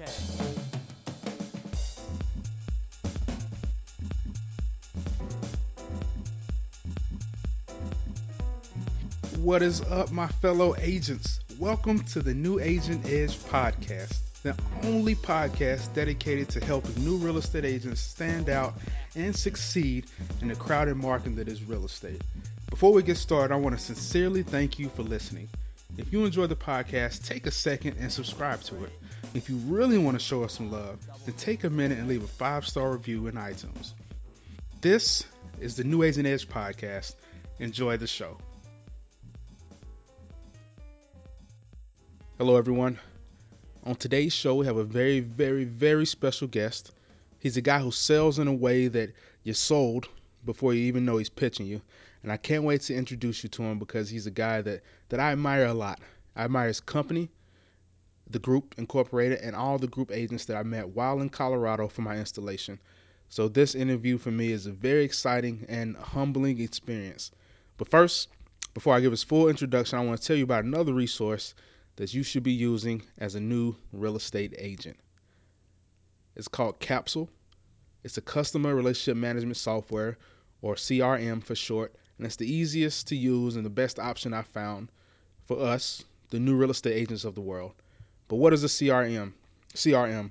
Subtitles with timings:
[0.00, 0.12] Okay.
[9.40, 11.40] What is up, my fellow agents?
[11.58, 17.38] Welcome to the New Agent Edge podcast, the only podcast dedicated to helping new real
[17.38, 18.74] estate agents stand out
[19.16, 20.06] and succeed
[20.40, 22.22] in the crowded market that is real estate.
[22.70, 25.48] Before we get started, I want to sincerely thank you for listening.
[25.96, 28.92] If you enjoy the podcast, take a second and subscribe to it.
[29.34, 32.24] If you really want to show us some love, then take a minute and leave
[32.24, 33.92] a five star review in iTunes.
[34.80, 35.26] This
[35.60, 37.14] is the New Agent Edge podcast.
[37.58, 38.38] Enjoy the show.
[42.38, 42.98] Hello, everyone.
[43.84, 46.92] On today's show, we have a very, very, very special guest.
[47.38, 50.08] He's a guy who sells in a way that you're sold
[50.46, 51.82] before you even know he's pitching you.
[52.22, 55.20] And I can't wait to introduce you to him because he's a guy that, that
[55.20, 56.00] I admire a lot.
[56.34, 57.28] I admire his company,
[58.30, 62.02] the group incorporated, and all the group agents that I met while in Colorado for
[62.02, 62.78] my installation.
[63.30, 67.30] So, this interview for me is a very exciting and humbling experience.
[67.76, 68.28] But first,
[68.74, 71.54] before I give his full introduction, I want to tell you about another resource
[71.96, 74.98] that you should be using as a new real estate agent.
[76.36, 77.28] It's called Capsule.
[78.04, 80.16] It's a customer relationship management software,
[80.62, 84.42] or CRM for short, and it's the easiest to use and the best option I
[84.42, 84.90] found
[85.44, 87.72] for us, the new real estate agents of the world.
[88.28, 89.32] But what is a CRM?
[89.74, 90.30] CRM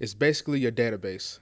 [0.00, 1.38] is basically your database.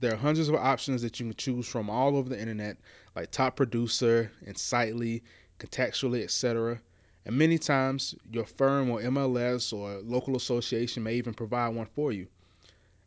[0.00, 2.78] There are hundreds of options that you can choose from all over the internet,
[3.14, 5.22] like Top Producer, Insightly,
[5.58, 6.80] Contactually, etc.
[7.26, 12.10] And many times, your firm or MLS or local association may even provide one for
[12.10, 12.28] you.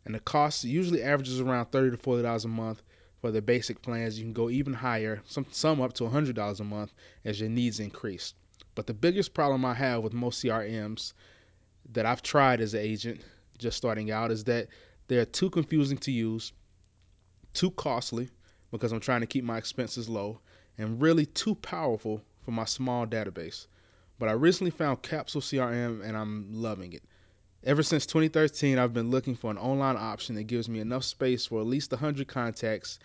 [0.05, 2.83] And the cost usually averages around thirty to forty dollars a month
[3.19, 4.19] for the basic plans.
[4.19, 6.93] You can go even higher, some some up to hundred dollars a month
[7.25, 8.35] as your needs increase.
[8.75, 11.13] But the biggest problem I have with most CRMs
[11.91, 13.21] that I've tried as an agent,
[13.57, 14.67] just starting out, is that
[15.07, 16.53] they're too confusing to use,
[17.53, 18.29] too costly
[18.71, 20.39] because I'm trying to keep my expenses low,
[20.77, 23.67] and really too powerful for my small database.
[24.17, 27.03] But I recently found Capsule CRM and I'm loving it.
[27.63, 31.45] Ever since 2013, I've been looking for an online option that gives me enough space
[31.45, 32.97] for at least 100 contacts,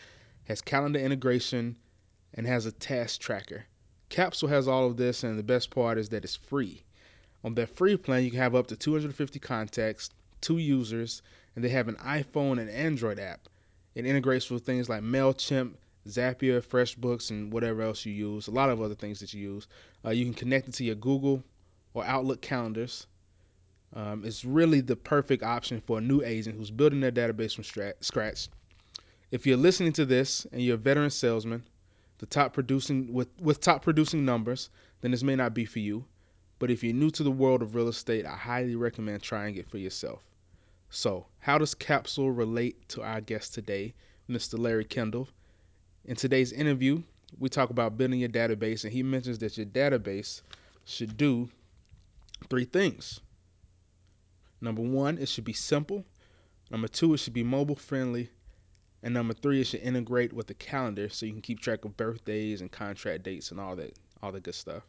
[0.44, 1.76] has calendar integration,
[2.32, 3.64] and has a task tracker.
[4.08, 6.82] Capsule has all of this, and the best part is that it's free.
[7.46, 11.22] On their free plan, you can have up to 250 contacts, two users,
[11.54, 13.48] and they have an iPhone and Android app.
[13.94, 15.74] It integrates with things like MailChimp,
[16.08, 19.68] Zapier, FreshBooks, and whatever else you use, a lot of other things that you use.
[20.04, 21.44] Uh, you can connect it to your Google
[21.94, 23.06] or Outlook calendars.
[23.94, 27.92] Um, it's really the perfect option for a new agent who's building their database from
[28.00, 28.48] scratch.
[29.30, 31.62] If you're listening to this and you're a veteran salesman,
[32.18, 34.68] the top producing with, with top producing numbers,
[35.00, 36.06] then this may not be for you.
[36.58, 39.68] But if you're new to the world of real estate, I highly recommend trying it
[39.68, 40.22] for yourself.
[40.88, 43.92] So, how does Capsule relate to our guest today,
[44.28, 44.58] Mr.
[44.58, 45.28] Larry Kendall?
[46.06, 47.02] In today's interview,
[47.38, 50.40] we talk about building your database, and he mentions that your database
[50.84, 51.50] should do
[52.48, 53.20] three things.
[54.60, 56.06] Number one, it should be simple.
[56.70, 58.30] Number two, it should be mobile friendly.
[59.02, 61.96] And number three, it should integrate with the calendar so you can keep track of
[61.96, 64.84] birthdays and contract dates and all that, all the good stuff.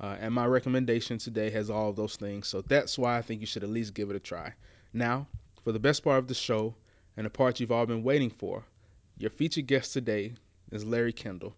[0.00, 3.40] Uh, and my recommendation today has all of those things, so that's why I think
[3.40, 4.52] you should at least give it a try.
[4.92, 5.26] Now,
[5.64, 6.74] for the best part of the show
[7.16, 8.64] and the part you've all been waiting for,
[9.18, 10.34] your featured guest today
[10.70, 11.56] is Larry Kendall.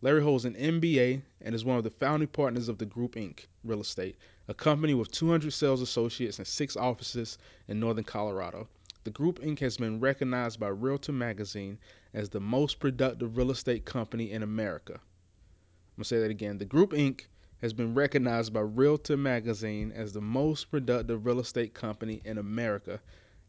[0.00, 3.46] Larry holds an MBA and is one of the founding partners of the Group Inc.
[3.64, 4.16] Real Estate,
[4.48, 8.68] a company with 200 sales associates and six offices in northern Colorado.
[9.04, 9.58] The Group Inc.
[9.58, 11.78] has been recognized by Realtor Magazine
[12.14, 14.94] as the most productive real estate company in America.
[14.94, 16.56] I'm going to say that again.
[16.56, 17.26] The Group Inc.
[17.64, 23.00] has been recognized by Realtor Magazine as the most productive real estate company in America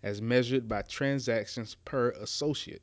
[0.03, 2.81] as measured by transactions per associate.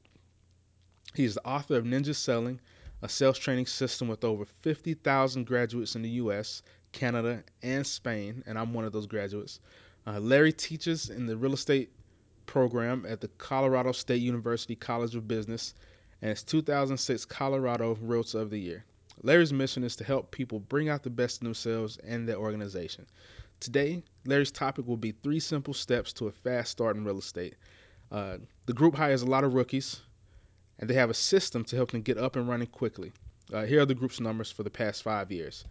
[1.15, 2.60] He is the author of Ninja Selling,
[3.00, 8.59] a sales training system with over 50,000 graduates in the US, Canada, and Spain, and
[8.59, 9.59] I'm one of those graduates.
[10.06, 11.92] Uh, Larry teaches in the real estate
[12.44, 15.72] program at the Colorado State University College of Business
[16.21, 18.84] and is 2006 Colorado Realtor of the Year.
[19.22, 23.06] Larry's mission is to help people bring out the best in themselves and their organization.
[23.60, 27.54] Today, Larry's topic will be three simple steps to a fast start in real estate.
[28.10, 30.00] Uh, the group hires a lot of rookies,
[30.78, 33.12] and they have a system to help them get up and running quickly.
[33.53, 35.64] Uh, here are the group's numbers for the past five years.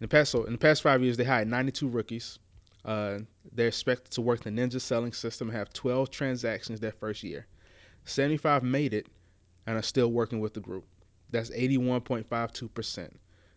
[0.00, 2.38] In the past, so in the past five years, they hired 92 rookies.
[2.84, 3.18] Uh,
[3.52, 7.46] they're expected to work the Ninja selling system and have 12 transactions their first year.
[8.06, 9.06] 75 made it
[9.66, 10.86] and are still working with the group.
[11.30, 13.10] That's 81.52%.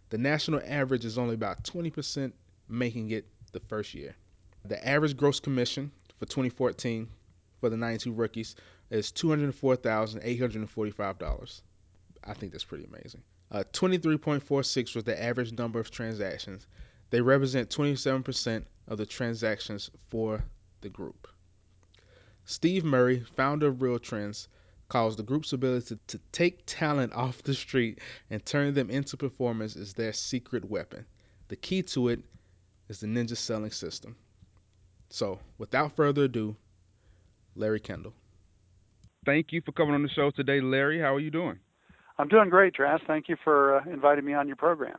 [0.09, 2.33] The national average is only about 20%
[2.69, 4.15] making it the first year.
[4.65, 7.07] The average gross commission for 2014
[7.59, 8.55] for the 92 rookies
[8.89, 11.61] is $204,845.
[12.25, 13.21] I think that's pretty amazing.
[13.51, 16.65] Uh, 23.46 was the average number of transactions.
[17.09, 20.43] They represent 27% of the transactions for
[20.81, 21.27] the group.
[22.45, 24.47] Steve Murray, founder of Real Trends,
[24.93, 27.97] calls the group's ability to, to take talent off the street
[28.29, 31.03] and turn them into performers is their secret weapon.
[31.47, 32.19] The key to it
[32.89, 34.15] is the ninja selling system.
[35.09, 36.55] So, without further ado,
[37.55, 38.13] Larry Kendall.
[39.25, 40.99] Thank you for coming on the show today, Larry.
[40.99, 41.57] How are you doing?
[42.19, 43.01] I'm doing great, Taras.
[43.07, 44.97] Thank you for uh, inviting me on your program.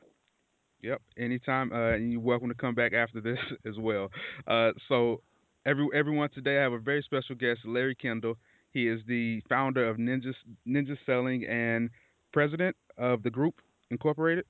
[0.83, 4.11] Yep, anytime, uh, and you're welcome to come back after this as well.
[4.49, 5.23] Uh, so,
[5.65, 8.37] every everyone today, I have a very special guest, Larry Kendall.
[8.75, 10.35] He is the founder of Ninja
[10.69, 11.89] Ninja Selling and
[12.33, 13.55] president of the group
[13.91, 14.45] Incorporated.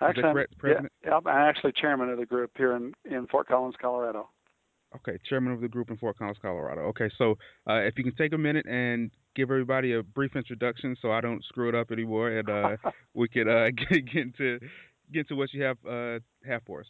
[0.00, 0.92] Actually, President?
[1.04, 4.28] Yeah, I'm actually chairman of the group here in, in Fort Collins, Colorado.
[4.96, 6.82] Okay, chairman of the group in Fort Collins, Colorado.
[6.82, 7.36] Okay, so
[7.68, 11.20] uh, if you can take a minute and give everybody a brief introduction, so I
[11.20, 12.76] don't screw it up anymore, and uh,
[13.14, 14.58] we could uh, get, get into
[15.12, 16.86] get into what you have uh, have for us.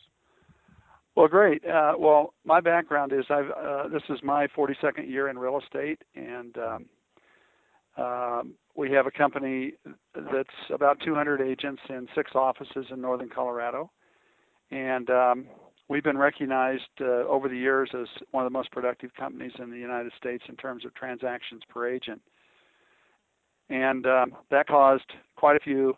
[1.17, 1.65] Well, great.
[1.65, 6.03] Uh, well, my background is I've uh, this is my 42nd year in real estate,
[6.17, 9.75] and um, um, we have a company
[10.15, 13.91] that's about 200 agents in six offices in northern Colorado,
[14.73, 15.47] and um,
[15.89, 19.71] we've been recognized uh, over the years as one of the most productive companies in
[19.71, 22.21] the United States in terms of transactions per agent.
[23.71, 25.95] And um, that caused quite a few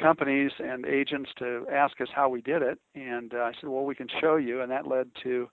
[0.00, 2.78] companies and agents to ask us how we did it.
[2.94, 4.62] And uh, I said, well, we can show you.
[4.62, 5.48] And that led to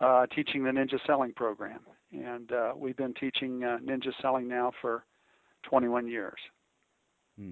[0.00, 1.80] uh, teaching the Ninja Selling Program.
[2.12, 5.04] And uh, we've been teaching uh, Ninja Selling now for
[5.68, 6.38] 21 years.
[7.38, 7.50] Hmm.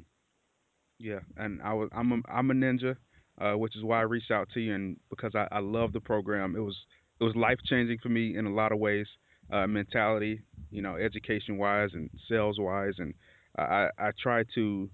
[0.98, 2.94] Yeah, and I was I'm a, I'm a ninja,
[3.40, 6.00] uh, which is why I reached out to you, and because I, I love the
[6.00, 6.54] program.
[6.54, 6.76] It was
[7.20, 9.06] it was life changing for me in a lot of ways,
[9.50, 13.14] uh, mentality, you know, education wise and sales wise, and
[13.56, 14.90] I I try to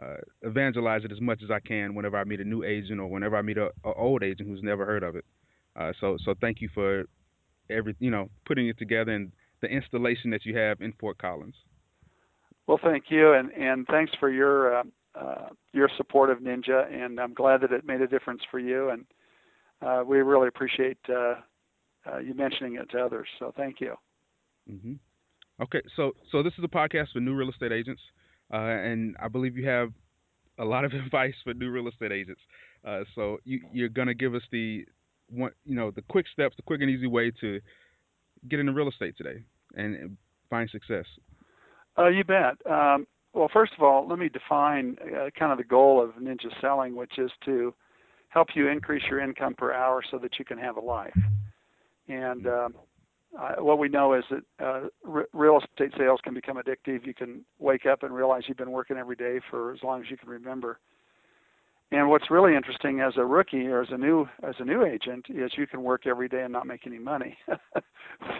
[0.00, 3.06] uh, evangelize it as much as I can whenever I meet a new agent or
[3.06, 5.24] whenever I meet a, a old agent who's never heard of it.
[5.74, 7.04] Uh, so so thank you for
[7.70, 9.32] every you know putting it together and
[9.62, 11.54] the installation that you have in Fort Collins.
[12.66, 14.82] Well, thank you, and and thanks for your uh,
[15.14, 18.90] uh, your support of Ninja, and I'm glad that it made a difference for you,
[18.90, 19.04] and
[19.80, 21.34] uh, we really appreciate uh,
[22.06, 23.28] uh, you mentioning it to others.
[23.38, 23.94] So thank you.
[24.70, 24.94] Mm-hmm.
[25.62, 28.02] Okay, so so this is a podcast for new real estate agents,
[28.52, 29.92] uh, and I believe you have
[30.58, 32.40] a lot of advice for new real estate agents.
[33.14, 34.84] so you, you're going to give us the
[35.28, 37.60] one, you know, the quick steps, the quick and easy way to
[38.48, 39.42] get into real estate today
[39.74, 40.16] and
[40.48, 41.04] find success.
[41.98, 42.54] Uh, you bet.
[42.70, 46.48] Um, well, first of all, let me define uh, kind of the goal of ninja
[46.60, 47.74] selling, which is to
[48.28, 51.16] help you increase your income per hour so that you can have a life.
[52.08, 52.66] And mm-hmm.
[52.66, 52.74] um,
[53.38, 57.06] uh, what we know is that uh, r- real estate sales can become addictive.
[57.06, 60.10] You can wake up and realize you've been working every day for as long as
[60.10, 60.78] you can remember.
[61.92, 65.26] And what's really interesting as a rookie or as a new as a new agent
[65.28, 67.38] is you can work every day and not make any money.
[67.46, 67.54] so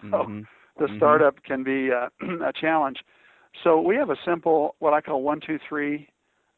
[0.02, 0.40] mm-hmm.
[0.78, 0.96] the mm-hmm.
[0.96, 2.08] startup can be uh,
[2.44, 2.98] a challenge.
[3.62, 6.08] So we have a simple, what I call one, two, three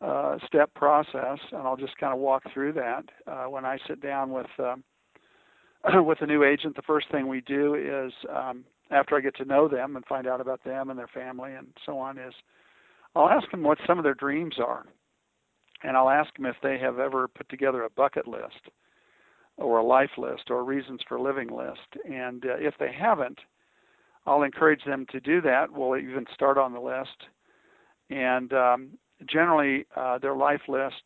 [0.00, 3.04] uh, step process, and I'll just kind of walk through that.
[3.26, 4.82] Uh, when I sit down with um,
[6.04, 9.44] with a new agent, the first thing we do is um, after I get to
[9.44, 12.34] know them and find out about them and their family and so on, is
[13.14, 14.84] I'll ask them what some of their dreams are,
[15.82, 18.68] and I'll ask them if they have ever put together a bucket list
[19.56, 23.38] or a life list or reasons for living list, and uh, if they haven't
[24.28, 25.72] I'll encourage them to do that.
[25.72, 27.24] We'll even start on the list.
[28.10, 28.90] And um,
[29.26, 31.02] generally, uh, their life list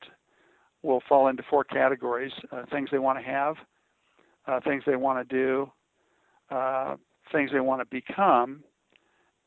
[0.83, 3.55] will fall into four categories uh, things they want to have,
[4.47, 5.71] uh, things they want to do,
[6.51, 6.97] uh,
[7.31, 8.63] things they want to become,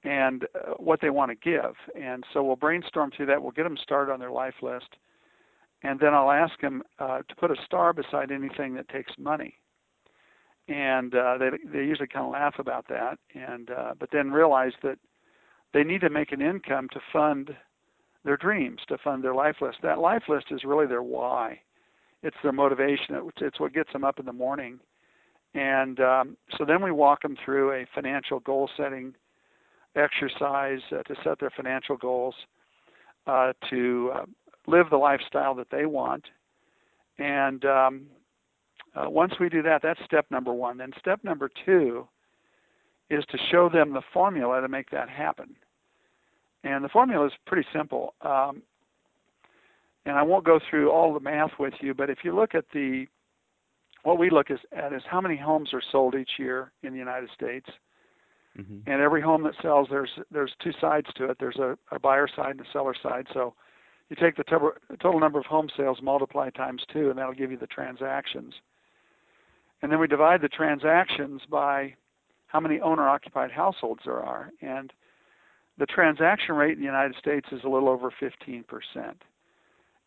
[0.04, 1.76] and uh, what they want to give.
[2.00, 3.42] And so we'll brainstorm through that.
[3.42, 4.90] We'll get them started on their life list.
[5.84, 9.56] And then I'll ask them uh, to put a star beside anything that takes money
[10.68, 14.74] and uh, they they usually kind of laugh about that, and uh, but then realize
[14.84, 14.98] that
[15.74, 17.56] they need to make an income to fund
[18.24, 19.78] their dreams, to fund their life list.
[19.84, 21.60] That life list is really their why.
[22.26, 23.16] It's their motivation.
[23.40, 24.80] It's what gets them up in the morning.
[25.54, 29.14] And um, so then we walk them through a financial goal setting
[29.96, 32.36] exercise uh, to set their financial goals,
[33.28, 34.26] uh, to uh,
[34.68, 36.26] live the lifestyle that they want,
[37.18, 38.08] and um,
[38.96, 40.78] uh, once we do that, that's step number one.
[40.78, 42.08] Then step number two
[43.10, 45.56] is to show them the formula to make that happen.
[46.64, 48.16] And the formula is pretty simple.
[48.22, 48.64] Um,
[50.06, 52.66] and I won't go through all the math with you, but if you look at
[52.74, 53.08] the
[54.04, 57.30] what we look at is how many homes are sold each year in the United
[57.34, 57.68] States.
[58.58, 58.90] Mm-hmm.
[58.90, 61.38] And every home that sells, there's there's two sides to it.
[61.40, 63.28] There's a, a buyer side and a seller side.
[63.34, 63.54] So
[64.10, 64.44] you take the
[65.02, 68.54] total number of home sales, multiply times two, and that'll give you the transactions.
[69.82, 71.96] And then we divide the transactions by
[72.48, 74.52] how many owner-occupied households there are.
[74.62, 74.94] And
[75.78, 78.64] the transaction rate in the United States is a little over 15%.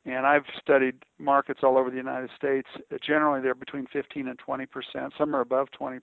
[0.04, 2.68] And I've studied markets all over the United States.
[3.06, 4.66] Generally, they're between 15 and 20%.
[5.18, 6.00] Some are above 20%.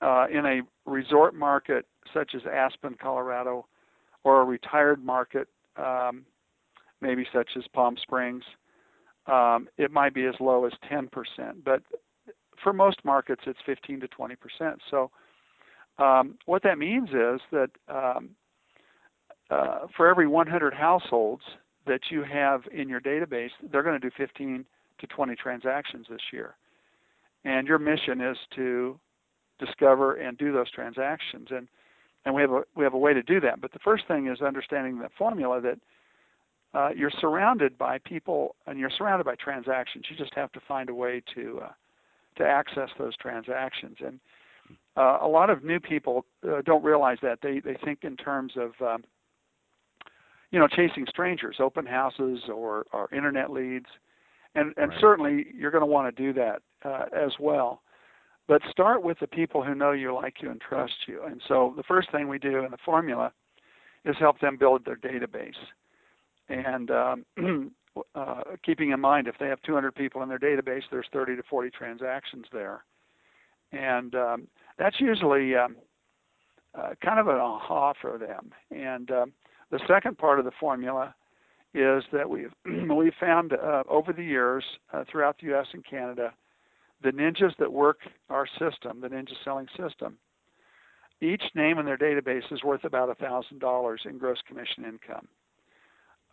[0.00, 3.66] Uh, in a resort market such as Aspen, Colorado,
[4.24, 6.24] or a retired market, um,
[7.00, 8.44] maybe such as Palm Springs,
[9.26, 11.08] um, it might be as low as 10%.
[11.64, 11.82] But
[12.62, 14.36] for most markets, it's 15 to 20%.
[14.90, 15.10] So
[15.98, 18.30] um, what that means is that um,
[19.50, 21.42] uh, for every 100 households
[21.88, 24.64] that you have in your database, they're going to do 15
[25.00, 26.54] to 20 transactions this year.
[27.44, 28.98] And your mission is to
[29.58, 31.48] discover and do those transactions.
[31.50, 31.68] And
[32.24, 33.60] and we have a we have a way to do that.
[33.60, 35.78] But the first thing is understanding the formula that
[36.74, 40.04] uh, you're surrounded by people and you're surrounded by transactions.
[40.10, 41.72] You just have to find a way to uh,
[42.36, 43.96] to access those transactions.
[44.04, 44.20] And
[44.96, 48.52] uh, a lot of new people uh, don't realize that they they think in terms
[48.56, 49.04] of um,
[50.50, 53.86] you know chasing strangers, open houses, or or internet leads,
[54.54, 55.00] and and right.
[55.00, 57.82] certainly you're going to want to do that uh, as well.
[58.46, 61.22] But start with the people who know you, like you, and trust you.
[61.22, 63.30] And so the first thing we do in the formula
[64.06, 65.52] is help them build their database.
[66.48, 67.74] And um,
[68.14, 71.42] uh, keeping in mind, if they have 200 people in their database, there's 30 to
[71.42, 72.84] 40 transactions there.
[73.72, 75.76] And um, that's usually um,
[76.74, 78.52] uh, kind of an aha for them.
[78.70, 79.32] And um,
[79.70, 81.14] the second part of the formula
[81.74, 82.52] is that we've
[82.90, 85.66] we've found uh, over the years uh, throughout the U.S.
[85.72, 86.32] and Canada
[87.02, 90.18] the ninjas that work our system, the ninja selling system,
[91.20, 95.28] each name in their database is worth about $1,000 in gross commission income.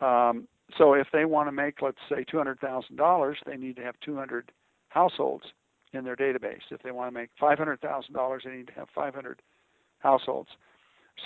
[0.00, 4.52] Um, so if they want to make, let's say, $200,000, they need to have 200
[4.88, 5.44] households
[5.92, 6.60] in their database.
[6.70, 9.42] If they want to make $500,000, they need to have 500
[10.00, 10.50] households.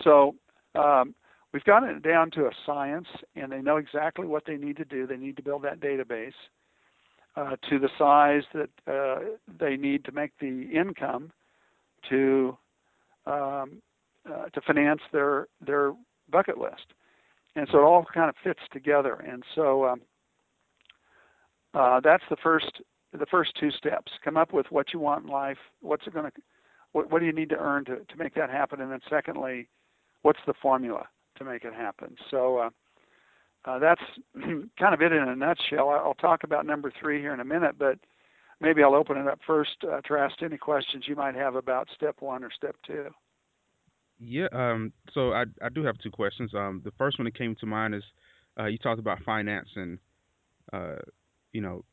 [0.05, 0.35] So
[0.75, 1.15] um,
[1.53, 4.85] we've gotten it down to a science, and they know exactly what they need to
[4.85, 5.07] do.
[5.07, 6.33] They need to build that database
[7.37, 9.21] uh, to the size that uh,
[9.59, 11.33] they need to make the income
[12.09, 12.57] to
[13.27, 13.83] um,
[14.29, 15.93] uh, to finance their their
[16.31, 16.95] bucket list,
[17.57, 19.15] and so it all kind of fits together.
[19.15, 20.01] And so um,
[21.75, 22.81] uh, that's the first
[23.13, 24.13] the first two steps.
[24.25, 25.59] Come up with what you want in life.
[25.81, 26.33] What's it going to
[26.93, 28.81] what, what do you need to earn to, to make that happen?
[28.81, 29.69] And then secondly,
[30.23, 31.07] what's the formula
[31.41, 32.17] to make it happen?
[32.31, 32.71] So uh,
[33.65, 34.03] uh, that's
[34.79, 35.89] kind of it in a nutshell.
[35.91, 37.99] I'll talk about number three here in a minute, but
[38.61, 41.89] maybe I'll open it up first uh, to ask any questions you might have about
[41.95, 43.07] step one or step two.
[44.21, 46.53] Yeah, um, so I, I do have two questions.
[46.55, 48.03] Um, the first one that came to mind is
[48.59, 49.99] uh, you talked about finance and
[50.75, 50.97] uh,
[51.53, 51.85] you know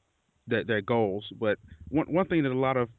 [0.45, 2.89] their, their goals, but one one thing that a lot of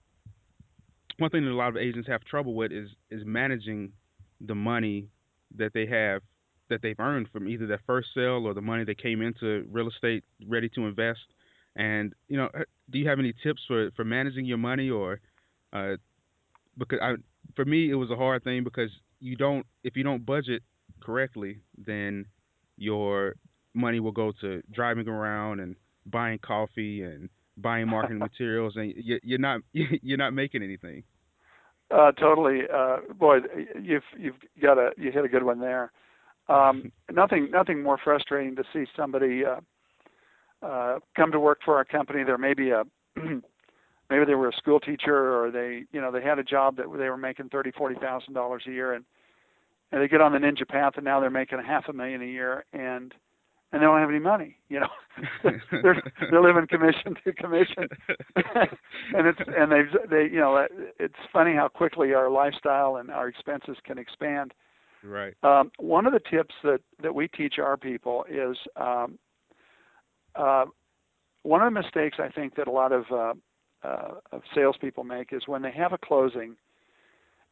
[1.18, 3.92] one thing that a lot of agents have trouble with is is managing
[4.40, 5.08] the money
[5.56, 6.22] that they have
[6.70, 9.88] that they've earned from either their first sale or the money that came into real
[9.88, 11.20] estate ready to invest.
[11.76, 15.20] And you know, uh, do you have any tips for for managing your money or
[15.72, 15.96] uh,
[16.76, 17.14] because I
[17.56, 20.62] for me it was a hard thing because you don't if you don't budget
[21.00, 22.26] correctly then
[22.76, 23.34] your
[23.74, 29.38] money will go to driving around and buying coffee and buying marketing materials and you're
[29.38, 31.02] not you're not making anything.
[31.90, 33.38] Uh, totally, uh, boy,
[33.80, 35.90] you've you've got a you hit a good one there.
[36.48, 39.60] Um, nothing, nothing more frustrating to see somebody uh,
[40.64, 42.24] uh, come to work for our company.
[42.24, 42.84] There may be a
[43.16, 46.86] maybe they were a school teacher or they, you know, they had a job that
[46.96, 49.04] they were making thirty, forty thousand dollars a year, and
[49.92, 52.22] and they get on the ninja path, and now they're making a half a million
[52.22, 53.14] a year, and
[53.72, 54.56] and they don't have any money.
[54.68, 54.88] You know,
[55.70, 57.88] they're they're living commission to commission,
[58.36, 60.66] and it's and they they you know
[60.98, 64.54] it's funny how quickly our lifestyle and our expenses can expand
[65.04, 65.34] Right.
[65.42, 69.18] Um, one of the tips that, that we teach our people is um,
[70.34, 70.64] uh,
[71.42, 73.34] one of the mistakes I think that a lot of, uh,
[73.84, 76.56] uh, of salespeople make is when they have a closing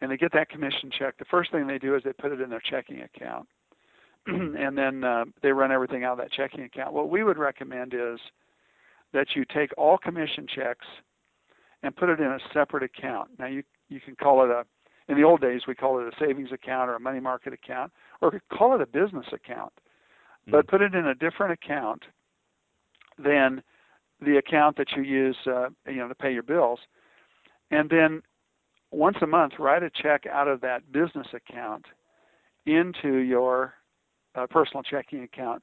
[0.01, 2.41] and they get that commission check, the first thing they do is they put it
[2.41, 3.49] in their checking account.
[4.27, 6.93] and then uh, they run everything out of that checking account.
[6.93, 8.19] What we would recommend is
[9.13, 10.87] that you take all commission checks
[11.85, 13.31] and put it in a separate account.
[13.39, 14.65] Now you you can call it a
[15.09, 17.93] in the old days we call it a savings account or a money market account
[18.21, 19.73] or call it a business account
[20.47, 20.53] mm.
[20.53, 22.03] but put it in a different account
[23.19, 23.63] than
[24.21, 26.81] the account that you use, uh, you know, to pay your bills,
[27.71, 28.23] and then
[28.91, 31.85] once a month write a check out of that business account
[32.65, 33.75] into your
[34.35, 35.63] uh, personal checking account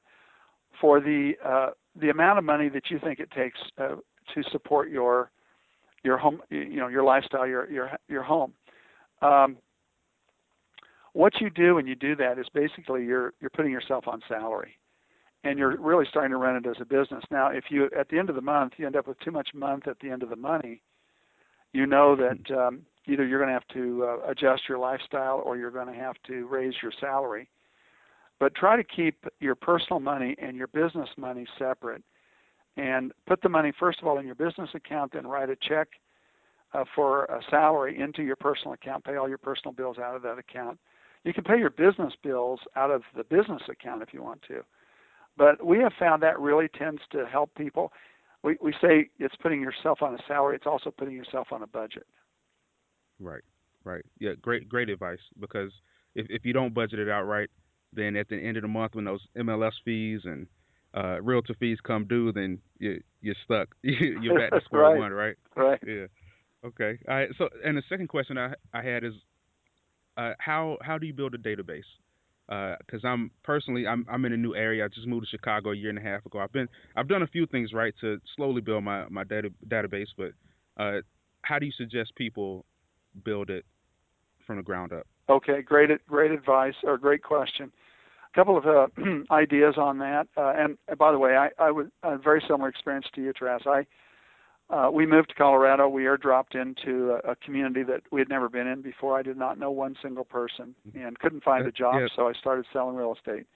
[0.80, 1.70] for the uh,
[2.00, 3.96] the amount of money that you think it takes uh,
[4.34, 5.30] to support your
[6.02, 8.52] your home, you know, your lifestyle, your your your home.
[9.24, 9.56] Um,
[11.14, 14.78] what you do when you do that is basically you're you're putting yourself on salary,
[15.44, 17.24] and you're really starting to run it as a business.
[17.30, 19.48] Now, if you at the end of the month you end up with too much
[19.54, 20.82] month at the end of the money,
[21.72, 25.56] you know that um, either you're going to have to uh, adjust your lifestyle or
[25.56, 27.48] you're going to have to raise your salary.
[28.40, 32.02] But try to keep your personal money and your business money separate
[32.76, 35.88] and put the money first of all in your business account, then write a check
[36.74, 40.22] uh, for a salary into your personal account, pay all your personal bills out of
[40.22, 40.78] that account.
[41.22, 44.62] You can pay your business bills out of the business account if you want to.
[45.36, 47.92] But we have found that really tends to help people.
[48.42, 51.66] We, we say it's putting yourself on a salary, it's also putting yourself on a
[51.66, 52.06] budget.
[53.18, 53.42] Right,
[53.84, 54.04] right.
[54.18, 55.72] Yeah, great, great advice because
[56.14, 57.48] if, if you don't budget it out right,
[57.92, 60.46] then at the end of the month when those MLS fees and
[60.96, 63.68] uh, realtor fees come due, then you, you're stuck.
[63.82, 64.98] you're back to square right.
[64.98, 65.36] one, right?
[65.56, 65.80] Right.
[65.86, 66.06] Yeah.
[66.64, 66.98] Okay.
[67.08, 67.28] All right.
[67.36, 69.12] So, and the second question I I had is,
[70.16, 71.82] uh, how how do you build a database?
[72.46, 74.84] Because uh, I'm personally I'm I'm in a new area.
[74.84, 76.38] I just moved to Chicago a year and a half ago.
[76.38, 80.08] I've been I've done a few things right to slowly build my my data database,
[80.16, 80.32] but
[80.76, 81.00] uh,
[81.42, 82.64] how do you suggest people
[83.24, 83.64] build it
[84.46, 85.06] from the ground up?
[85.28, 87.72] Okay, great great advice or great question
[88.32, 88.86] A couple of uh,
[89.30, 90.28] ideas on that.
[90.36, 93.62] Uh, and, by the way, I, I was a very similar experience to you, Taras.
[93.66, 93.86] I
[94.70, 95.88] uh, we moved to Colorado.
[95.88, 99.18] We airdropped into a, a, community that we had never been in before.
[99.18, 102.06] I did not know one single person and couldn't find a job, yeah.
[102.16, 103.46] so I started selling real estate.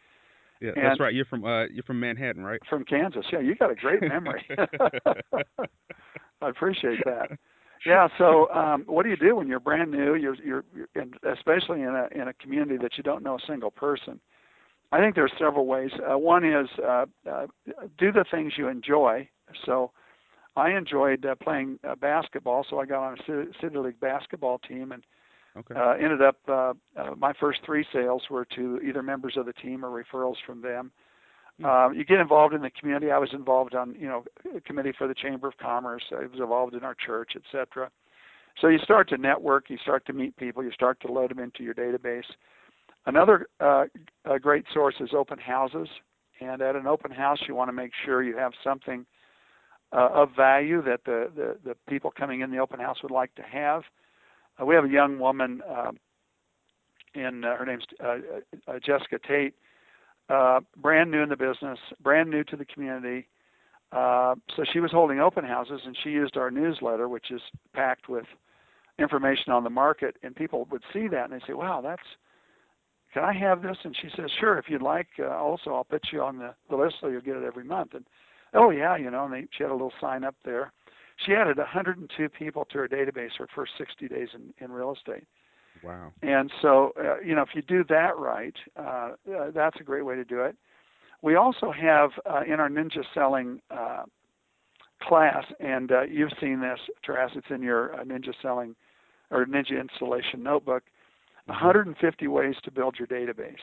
[0.60, 1.14] Yeah, and that's right.
[1.14, 2.60] You're from uh, you're from Manhattan, right?
[2.68, 3.24] From Kansas.
[3.32, 4.44] Yeah, you got a great memory.
[6.40, 7.38] I appreciate that.
[7.86, 8.08] Yeah.
[8.18, 10.14] So, um, what do you do when you're brand new?
[10.14, 13.46] You're, you're, you're and especially in a in a community that you don't know a
[13.46, 14.20] single person.
[14.90, 15.90] I think there are several ways.
[16.10, 17.46] Uh, one is uh, uh,
[17.98, 19.28] do the things you enjoy.
[19.64, 19.92] So
[20.58, 24.58] I enjoyed uh, playing uh, basketball, so I got on a city, city league basketball
[24.58, 25.04] team and
[25.56, 25.74] okay.
[25.74, 26.36] uh, ended up.
[26.48, 30.36] Uh, uh, my first three sales were to either members of the team or referrals
[30.44, 30.90] from them.
[31.64, 33.10] Uh, you get involved in the community.
[33.10, 36.04] I was involved on, you know, a committee for the Chamber of Commerce.
[36.12, 37.90] I was involved in our church, etc.
[38.60, 39.68] So you start to network.
[39.68, 40.62] You start to meet people.
[40.62, 42.22] You start to load them into your database.
[43.06, 43.86] Another uh,
[44.40, 45.88] great source is open houses.
[46.40, 49.04] And at an open house, you want to make sure you have something
[49.92, 53.34] uh, of value that the, the, the, people coming in the open house would like
[53.36, 53.82] to have.
[54.60, 55.98] Uh, we have a young woman, um,
[57.14, 58.16] in uh, her name's uh,
[58.66, 59.54] uh, Jessica Tate,
[60.76, 63.26] brand new in the business, brand new to the community.
[63.92, 67.40] so she was holding open houses, and she used our newsletter, which is
[67.72, 68.26] packed with
[68.98, 72.02] information on the market, and people would see that and they say, "Wow, that's
[73.12, 73.76] can I have this?
[73.84, 75.08] And she says, sure, if you'd like.
[75.18, 77.94] Uh, also, I'll put you on the, the list so you'll get it every month.
[77.94, 78.04] And
[78.54, 80.72] oh yeah, you know, and they, she had a little sign up there.
[81.26, 85.24] She added 102 people to her database her first 60 days in, in real estate.
[85.82, 86.12] Wow.
[86.22, 90.04] And so, uh, you know, if you do that right, uh, uh, that's a great
[90.04, 90.56] way to do it.
[91.22, 94.04] We also have uh, in our ninja selling uh,
[95.02, 98.76] class, and uh, you've seen this, Taras, it's in your uh, ninja selling
[99.30, 100.84] or ninja installation notebook.
[101.46, 103.56] 150 ways to build your database.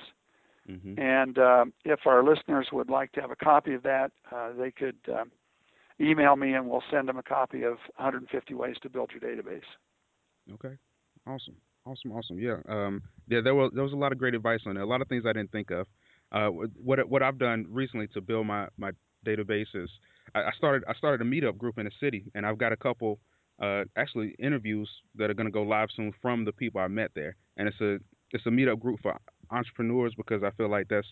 [0.69, 0.99] Mm-hmm.
[0.99, 4.71] And uh, if our listeners would like to have a copy of that, uh, they
[4.71, 5.25] could uh,
[6.01, 9.61] email me and we'll send them a copy of 150 ways to build your database.
[10.53, 10.75] Okay,
[11.27, 12.39] awesome, awesome, awesome.
[12.39, 13.41] Yeah, um, yeah.
[13.43, 14.83] There was there was a lot of great advice on there.
[14.83, 15.87] A lot of things I didn't think of.
[16.31, 18.91] Uh, what what I've done recently to build my my
[19.25, 19.89] database is
[20.35, 22.77] I, I started I started a meetup group in the city, and I've got a
[22.77, 23.19] couple
[23.61, 27.11] uh, actually interviews that are going to go live soon from the people I met
[27.15, 27.97] there, and it's a
[28.31, 29.17] it's a meetup group for
[29.51, 31.07] entrepreneurs because I feel like that's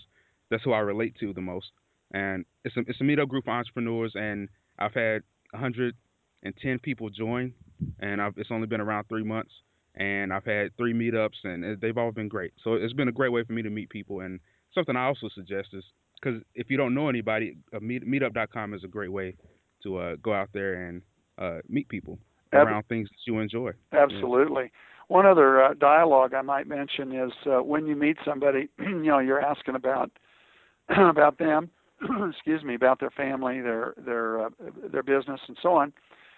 [0.50, 1.72] that's who I relate to the most,
[2.12, 7.54] and it's a it's a meetup group of entrepreneurs, and I've had 110 people join,
[8.00, 9.52] and I've, it's only been around three months,
[9.96, 12.54] and I've had three meetups, and they've all been great.
[12.64, 14.40] So it's been a great way for me to meet people, and
[14.74, 15.84] something I also suggest is
[16.22, 19.36] because if you don't know anybody, meet, meetup.com is a great way
[19.84, 21.02] to uh, go out there and
[21.38, 22.18] uh, meet people
[22.54, 23.72] around things that you enjoy.
[23.92, 24.72] Absolutely.
[25.14, 29.20] One other uh, dialogue I might mention is uh, when you meet somebody, you know,
[29.20, 30.10] you're asking about
[30.98, 31.70] about them,
[32.32, 34.50] excuse me, about their family, their their uh,
[34.92, 35.94] their business, and so on.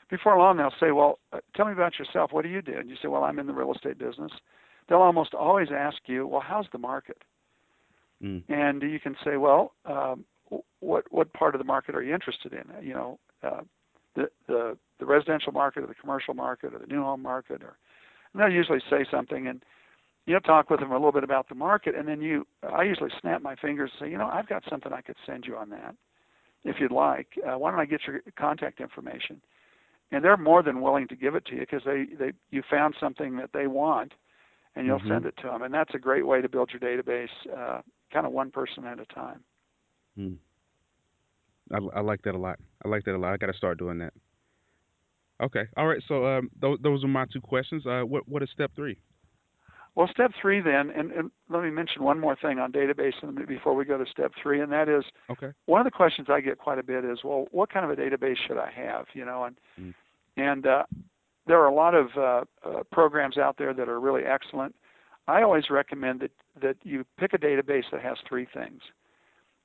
[0.10, 2.34] Before long, they'll say, "Well, uh, tell me about yourself.
[2.34, 4.34] What do you do?" And you say, "Well, I'm in the real estate business."
[4.90, 7.22] They'll almost always ask you, "Well, how's the market?"
[8.22, 8.44] Mm.
[8.50, 10.26] And you can say, "Well, um,
[10.82, 13.62] what what part of the market are you interested in?" You know, uh,
[14.18, 17.78] the the, the residential market or the commercial market or the new home market or
[18.36, 19.64] and they'll usually say something and
[20.26, 22.84] you know talk with them a little bit about the market and then you I
[22.84, 25.56] usually snap my fingers and say you know I've got something I could send you
[25.56, 25.96] on that
[26.64, 29.42] if you'd like uh, why don't I get your contact information
[30.12, 32.96] and they're more than willing to give it to you because they they you found
[33.00, 34.14] something that they want
[34.76, 35.08] and you'll Mhm.
[35.08, 38.26] send it to them and that's a great way to build your database uh, kind
[38.26, 39.44] of one person at a time
[40.18, 40.38] Mm.
[41.72, 42.58] I, I like that a lot.
[42.86, 43.34] I like that a lot.
[43.34, 44.14] I got to start doing that.
[45.42, 45.64] Okay.
[45.78, 46.02] All right.
[46.08, 47.86] So um, those those are my two questions.
[47.86, 48.98] Uh, what what is step three?
[49.96, 53.14] Well, step three then, and, and let me mention one more thing on database
[53.48, 55.54] before we go to step three, and that is Okay.
[55.68, 58.02] one of the questions I get quite a bit is, well, what kind of a
[58.02, 59.06] database should I have?
[59.14, 59.94] You know, and Mm.
[60.36, 60.84] and uh,
[61.48, 64.76] there are a lot of uh, uh, programs out there that are really excellent.
[65.30, 68.82] I always recommend that that you pick a database that has three things.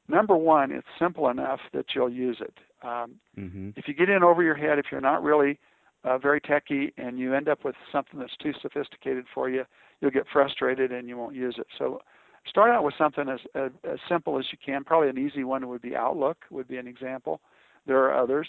[0.08, 2.54] Number one, it's simple enough that you'll use it.
[2.82, 3.70] Um, Mm-hmm.
[3.76, 5.58] if you get in over your head, if you're not really
[6.04, 9.64] uh, very techy and you end up with something that's too sophisticated for you,
[10.00, 11.66] you'll get frustrated and you won't use it.
[11.78, 12.00] So
[12.46, 14.84] start out with something as, as, as simple as you can.
[14.84, 17.40] Probably an easy one would be Outlook, would be an example.
[17.86, 18.48] There are others.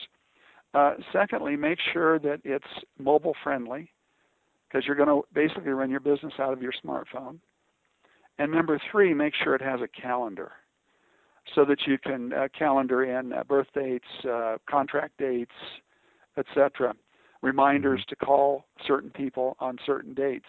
[0.74, 2.66] Uh, secondly, make sure that it's
[2.98, 3.92] mobile friendly
[4.68, 7.40] because you're going to basically run your business out of your smartphone.
[8.40, 10.54] And number three, make sure it has a calendar
[11.56, 15.52] so that you can uh, calendar in uh, birth dates, uh, contract dates,
[16.38, 16.94] etc.,
[17.42, 20.46] reminders to call certain people on certain dates.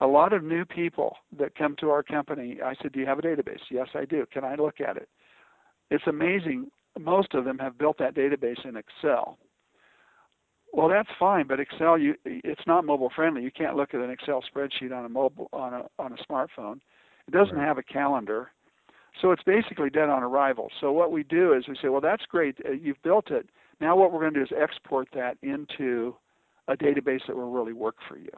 [0.00, 3.18] A lot of new people that come to our company, I said, "Do you have
[3.18, 5.08] a database?" "Yes, I do." "Can I look at it?"
[5.90, 6.70] It's amazing.
[6.98, 9.38] Most of them have built that database in Excel.
[10.72, 13.42] Well, that's fine, but Excel, you, it's not mobile friendly.
[13.42, 16.80] You can't look at an Excel spreadsheet on a mobile on a on a smartphone.
[17.26, 17.66] It doesn't Right.
[17.66, 18.50] have a calendar.
[19.20, 20.68] So it's basically dead on arrival.
[20.80, 22.58] So what we do is we say, well, that's great.
[22.64, 23.48] Uh, you've built it.
[23.80, 26.14] Now what we're going to do is export that into
[26.68, 28.30] a database that will really work for you.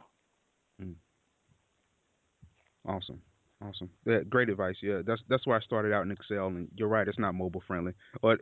[2.86, 3.20] Awesome.
[3.62, 3.90] Awesome.
[4.06, 4.76] Yeah, great advice.
[4.82, 7.62] Yeah, that's that's why I started out in Excel, and you're right, it's not mobile
[7.66, 8.38] friendly, but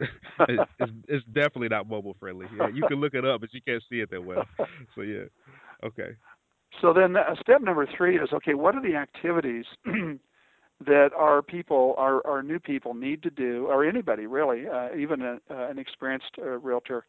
[0.49, 2.47] it, it's it's definitely not mobile friendly.
[2.57, 4.45] Yeah, you can look it up, but you can't see it that well.
[4.95, 5.25] So yeah,
[5.85, 6.11] okay.
[6.81, 9.64] So then uh, step number three is okay, what are the activities
[10.87, 15.23] that our people, our, our new people need to do, or anybody really, uh, even
[15.23, 17.05] a, uh, an experienced uh, realtor,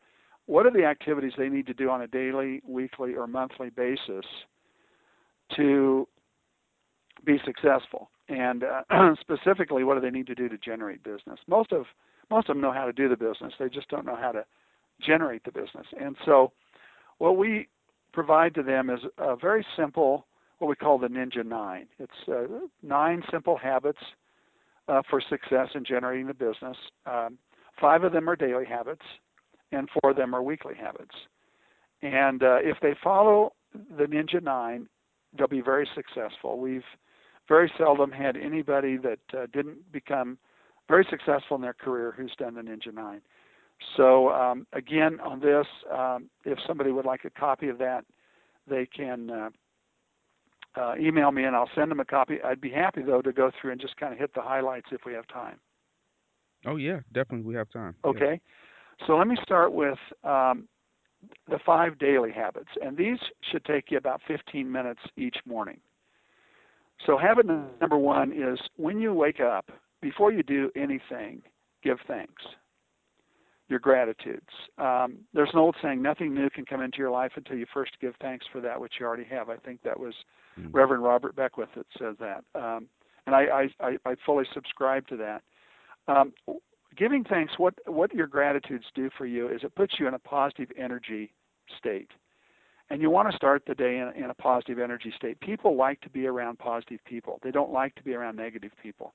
[0.48, 4.26] what are the activities they need to do on a daily, weekly, or monthly basis
[5.56, 6.08] to
[7.24, 8.10] be successful?
[8.30, 11.40] And uh, specifically, what do they need to do to generate business?
[11.48, 11.86] Most of
[12.32, 14.46] most of them know how to do the business; they just don't know how to
[15.00, 15.86] generate the business.
[16.00, 16.52] And so,
[17.20, 17.68] what we
[18.14, 20.26] provide to them is a very simple,
[20.60, 21.88] what we call the Ninja Nine.
[21.98, 22.44] It's uh,
[22.84, 24.00] nine simple habits
[24.88, 26.78] uh, for success in generating the business.
[27.06, 27.38] Um,
[27.80, 29.06] five of them are daily habits,
[29.72, 31.16] and four of them are weekly habits.
[32.02, 33.54] And uh, if they follow
[33.98, 34.88] the Ninja Nine,
[35.38, 36.60] they'll be very successful.
[36.60, 36.84] We've
[37.48, 40.38] very seldom had anybody that uh, didn't become
[40.88, 43.22] very successful in their career who's done the Ninja Nine.
[43.96, 48.04] So um, again, on this, um, if somebody would like a copy of that,
[48.70, 49.30] they can
[50.76, 52.38] uh, email me and I'll send them a copy.
[52.44, 55.02] I'd be happy though to go through and just kind of hit the highlights if
[55.06, 55.60] we have time.
[56.66, 57.96] Oh yeah, definitely we have time.
[58.04, 58.10] Yeah.
[58.10, 58.42] Okay,
[59.08, 60.68] so let me start with um,
[61.48, 63.18] the five daily habits, and these
[63.52, 65.80] should take you about 15 minutes each morning.
[67.06, 71.42] So habit number one is when you wake up, before you do anything,
[71.82, 72.44] give thanks.
[73.70, 74.50] Your gratitudes.
[74.78, 77.92] Um, there's an old saying, nothing new can come into your life until you first
[78.02, 79.50] give thanks for that which you already have.
[79.50, 80.14] I think that was
[80.60, 80.74] Mm.
[80.74, 82.44] Reverend Robert Beckwith that says that.
[82.56, 82.88] Um,
[83.26, 85.44] and I, I, I fully subscribe to that.
[86.08, 86.34] Um,
[86.98, 90.20] giving thanks, what, what your gratitudes do for you is it puts you in a
[90.20, 91.34] positive energy
[91.78, 92.10] state.
[92.90, 95.40] And you want to start the day in, in a positive energy state.
[95.42, 97.40] People like to be around positive people.
[97.44, 99.14] They don't like to be around negative people.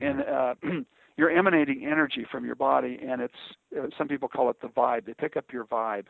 [0.00, 0.54] And uh,
[1.16, 3.34] you're emanating energy from your body, and it's
[3.76, 5.06] uh, some people call it the vibe.
[5.06, 6.06] They pick up your vibe.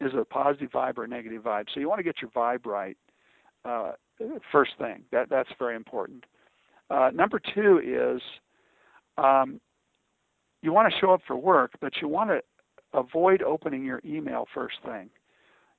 [0.00, 1.66] Is it a positive vibe or a negative vibe?
[1.72, 2.96] So you want to get your vibe right
[3.64, 3.92] uh,
[4.52, 5.02] first thing.
[5.12, 6.24] That that's very important.
[6.90, 8.20] Uh, number two is
[9.16, 9.60] um,
[10.62, 12.40] you want to show up for work, but you want to
[12.92, 15.08] avoid opening your email first thing.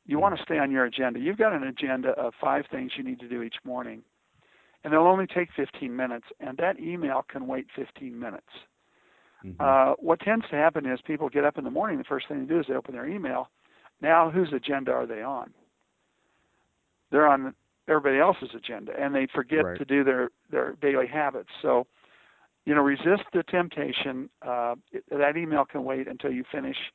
[0.06, 1.20] You want to stay on your agenda.
[1.20, 4.02] You've got an agenda of five things you need to do each morning,
[4.84, 8.48] and they'll only take 15 minutes, and that email can wait 15 minutes.
[9.44, 9.60] Mhm.
[9.60, 12.40] Uh, what tends to happen is people get up in the morning, the first thing
[12.46, 13.50] they do is they open their email.
[14.02, 15.54] Now, whose agenda are they on?
[17.10, 17.56] They're on
[17.88, 19.78] everybody else's agenda, and they forget Right.
[19.78, 21.52] to do their their daily habits.
[21.62, 21.88] So,
[22.66, 24.30] you know, resist the temptation.
[24.42, 26.92] Uh, it- that email can wait until you finish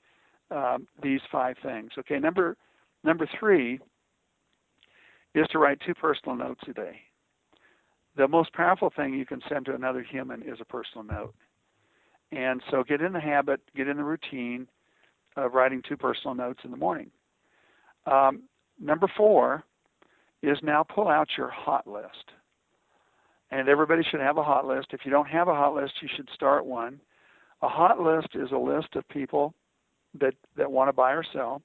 [0.51, 1.99] um, these five things.
[1.99, 2.57] Okay, number
[3.03, 3.81] number three
[5.35, 7.03] is to write two personal notes a day.
[8.17, 11.35] The most powerful thing you can send to another human is a personal note.
[12.33, 14.67] And so get in the habit, get in the routine
[15.37, 17.11] of writing two personal notes in the morning.
[18.07, 18.43] Um,
[18.81, 19.65] number four
[20.43, 22.33] is now pull out your hot list.
[23.51, 24.89] And everybody should have a hot list.
[24.93, 27.01] If you don't have a hot list, you should start one.
[27.63, 29.55] A hot list is a list of people
[30.19, 31.63] that, that want to buy or sell.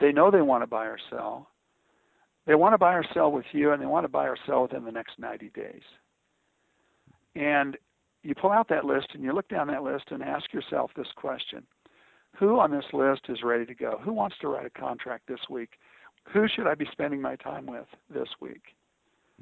[0.00, 1.48] They know they want to buy or sell.
[2.46, 4.62] They want to buy or sell with you, and they want to buy or sell
[4.62, 5.82] within the next 90 days.
[7.36, 7.76] And
[8.22, 11.08] you pull out that list and you look down that list and ask yourself this
[11.16, 11.64] question
[12.38, 14.00] Who on this list is ready to go?
[14.04, 15.70] Who wants to write a contract this week?
[16.32, 18.62] Who should I be spending my time with this week?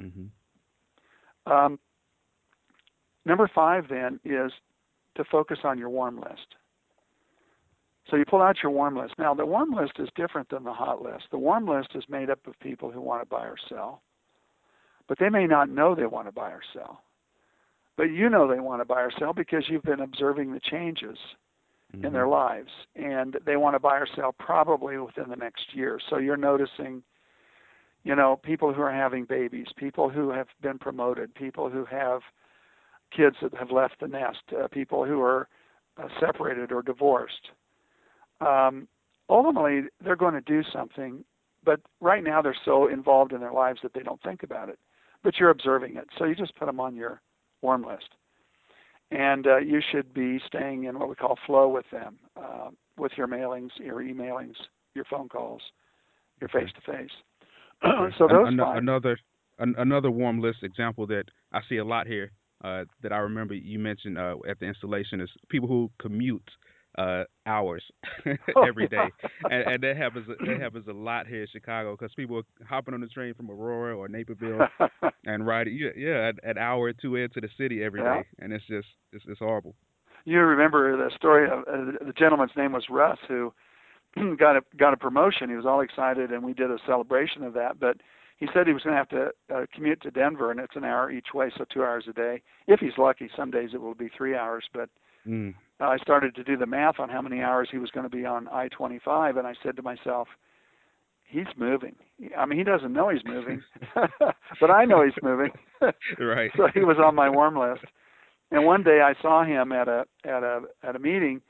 [0.00, 1.52] Mm-hmm.
[1.52, 1.78] Um,
[3.26, 4.52] number five, then, is
[5.16, 6.56] to focus on your warm list.
[8.10, 9.14] So you pull out your warm list.
[9.18, 11.24] Now, the warm list is different than the hot list.
[11.30, 14.02] The warm list is made up of people who want to buy or sell,
[15.08, 17.02] but they may not know they want to buy or sell.
[17.96, 21.18] But you know they want to buy or sell because you've been observing the changes
[21.94, 22.04] mm-hmm.
[22.04, 22.32] in their mm-hmm.
[22.32, 26.00] lives, and they want to buy or sell probably within the next year.
[26.08, 27.04] So you're noticing,
[28.02, 32.22] you know, people who are having babies, people who have been promoted, people who have
[33.16, 35.48] kids that have left the nest, uh, people who are
[35.96, 37.50] uh, separated or divorced
[38.40, 38.88] um,
[39.28, 41.24] ultimately they're going to do something,
[41.64, 44.78] but right now they're so involved in their lives that they don't think about it.
[45.22, 47.20] But you're observing it, so you just put them on your
[47.60, 48.08] warm list,
[49.10, 53.12] and uh, you should be staying in what we call flow with them, uh, with
[53.16, 54.54] your mailings, your emailings,
[54.94, 55.60] your phone calls,
[56.40, 57.10] your face to face.
[58.18, 58.78] So those An- five.
[58.78, 59.18] another
[59.58, 62.32] an- another warm list example that I see a lot here
[62.64, 66.50] uh, that I remember you mentioned uh, at the installation is people who commute
[66.98, 67.82] uh, hours
[68.56, 69.08] oh, every day,
[69.44, 72.94] and, and that happens that happens a lot here in Chicago because people are hopping
[72.94, 74.66] on the train from Aurora or Naperville
[75.24, 78.16] and riding yeah, yeah an hour or two into the city every yeah.
[78.16, 79.74] day, and it's just it's, it's horrible.
[80.24, 83.52] You remember the story of uh, the gentleman's name was Russ who
[84.38, 85.48] got a got a promotion.
[85.48, 87.78] He was all excited, and we did a celebration of that.
[87.78, 87.98] But
[88.36, 90.84] he said he was going to have to uh, commute to Denver, and it's an
[90.84, 92.42] hour each way, so two hours a day.
[92.66, 94.88] If he's lucky, some days it will be three hours, but
[95.26, 95.54] Mm.
[95.80, 98.26] I started to do the math on how many hours he was going to be
[98.26, 100.28] on I-25, and I said to myself,
[101.30, 101.94] he's moving.
[102.36, 103.62] I mean, he doesn't know he's moving,
[104.60, 105.50] but I know he's moving.
[106.18, 106.50] right.
[106.56, 107.84] so he was on my warm list.
[108.50, 111.40] And one day I saw him at a at a at a meeting,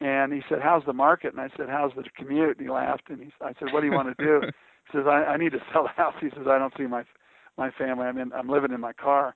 [0.00, 3.10] and he said, "How's the market?" And I said, "How's the commute?" And he laughed,
[3.10, 4.40] and he, I said, "What do you want to do?"
[4.90, 7.04] He says, I, "I need to sell the house." He says, "I don't see my
[7.58, 8.06] my family.
[8.06, 8.32] I'm in.
[8.32, 9.34] I'm living in my car."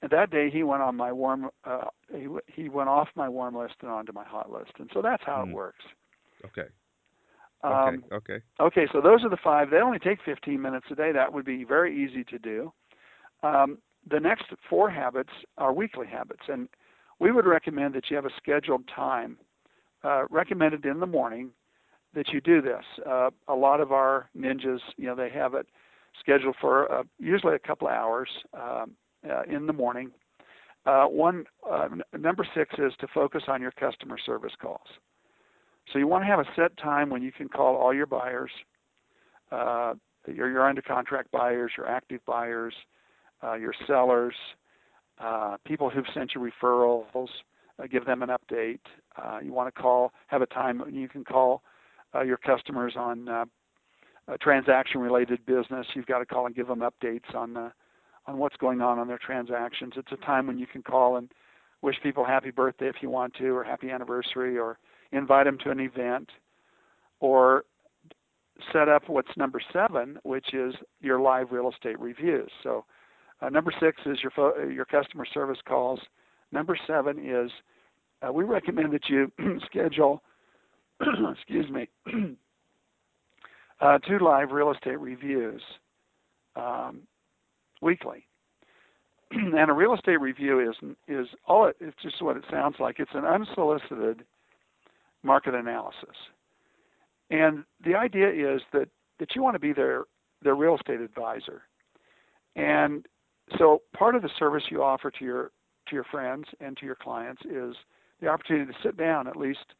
[0.00, 3.56] And that day he went on my warm uh, he he went off my warm
[3.56, 5.50] list and onto my hot list, and so that's how mm.
[5.50, 5.84] it works.
[6.44, 6.68] Okay.
[7.64, 8.34] Um, okay.
[8.34, 8.44] Okay.
[8.60, 8.86] Okay.
[8.92, 9.70] So those are the five.
[9.70, 11.10] They only take 15 minutes a day.
[11.10, 12.72] That would be very easy to do.
[13.42, 16.68] Um, the next four habits are weekly habits, and
[17.18, 19.36] we would recommend that you have a scheduled time,
[20.04, 21.50] uh, recommended in the morning,
[22.14, 22.84] that you do this.
[23.06, 25.66] Uh, a lot of our ninjas, you know, they have it
[26.20, 28.28] scheduled for uh, usually a couple of hours.
[28.54, 28.92] Um,
[29.30, 30.10] uh, in the morning.
[30.86, 31.88] Uh, one uh,
[32.18, 34.86] number six is to focus on your customer service calls.
[35.92, 38.50] So you want to have a set time when you can call all your buyers,
[39.50, 39.94] uh,
[40.26, 42.74] your, your under contract buyers, your active buyers,
[43.42, 44.34] uh, your sellers,
[45.18, 47.28] uh, people who've sent you referrals,
[47.78, 48.80] uh, give them an update.
[49.16, 51.62] Uh, you want to call, have a time when you can call
[52.14, 53.44] uh, your customers on uh,
[54.40, 55.86] transaction related business.
[55.94, 57.70] You've got to call and give them updates on uh,
[58.28, 59.94] on what's going on on their transactions.
[59.96, 61.32] It's a time when you can call and
[61.80, 64.78] wish people happy birthday if you want to, or happy anniversary, or
[65.12, 66.28] invite them to an event,
[67.20, 67.64] or
[68.72, 72.50] set up what's number seven, which is your live real estate reviews.
[72.62, 72.84] So,
[73.40, 76.00] uh, number six is your fo- your customer service calls.
[76.52, 77.50] Number seven is
[78.20, 79.32] uh, we recommend that you
[79.66, 80.22] schedule,
[81.32, 81.88] excuse me,
[83.80, 85.62] uh, two live real estate reviews.
[86.56, 87.02] Um,
[87.80, 88.26] weekly.
[89.30, 92.98] and a real estate review is is all it, it's just what it sounds like.
[92.98, 94.24] It's an unsolicited
[95.22, 96.16] market analysis.
[97.30, 98.88] And the idea is that
[99.18, 100.04] that you want to be their
[100.42, 101.62] their real estate advisor.
[102.56, 103.06] And
[103.58, 105.50] so part of the service you offer to your
[105.88, 107.74] to your friends and to your clients is
[108.20, 109.74] the opportunity to sit down at least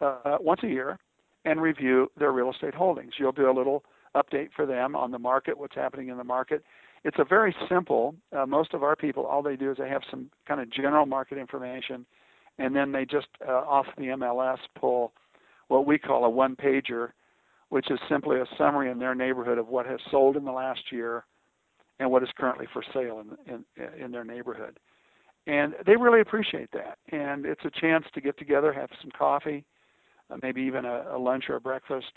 [0.00, 0.98] uh, once a year
[1.44, 3.14] and review their real estate holdings.
[3.18, 6.64] You'll do a little update for them on the market, what's happening in the market,
[7.04, 8.14] it's a very simple.
[8.36, 11.06] Uh, most of our people, all they do is they have some kind of general
[11.06, 12.06] market information,
[12.58, 15.12] and then they just uh, off the MLS pull
[15.68, 17.10] what we call a one pager,
[17.68, 20.92] which is simply a summary in their neighborhood of what has sold in the last
[20.92, 21.24] year
[22.00, 24.78] and what is currently for sale in in, in their neighborhood.
[25.46, 26.98] And they really appreciate that.
[27.12, 29.64] And it's a chance to get together, have some coffee,
[30.30, 32.12] uh, maybe even a, a lunch or a breakfast,